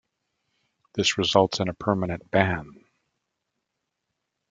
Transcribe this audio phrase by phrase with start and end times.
[0.95, 2.85] This results in a permanent ban.